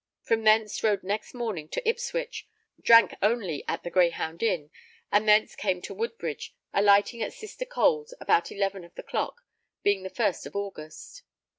From 0.23 0.41
thence 0.45 0.81
rode 0.83 1.03
next 1.03 1.35
morning 1.35 1.69
to 1.69 1.87
Ipswich, 1.87 2.47
drank 2.81 3.13
only 3.21 3.63
at 3.67 3.83
the 3.83 3.91
Greyhound 3.91 4.41
Inn, 4.41 4.71
and 5.11 5.29
thence 5.29 5.55
came 5.55 5.79
to 5.83 5.93
Woodbridge, 5.93 6.55
alighting 6.73 7.21
at 7.21 7.33
sister 7.33 7.65
Cole's 7.65 8.11
about 8.19 8.51
eleven 8.51 8.83
of 8.83 8.95
the 8.95 9.03
clock, 9.03 9.43
being 9.83 10.01
the 10.01 10.09
first 10.09 10.47
of 10.47 10.55
August. 10.55 11.21